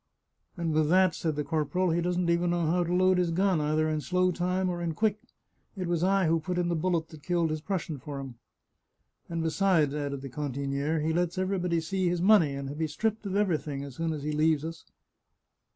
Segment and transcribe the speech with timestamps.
[0.57, 3.61] ""And with that," said the corporal," he doesn't even know how to load his gun,
[3.61, 5.19] either in slow time or in quick!
[5.77, 8.33] It was I who put in the bullet that killed his Prussian for him.""
[9.29, 13.27] And, besides," added the cantiniere," he lets everybody see his money, and he'll be stripped
[13.27, 14.85] of everything as soon as he leaves us."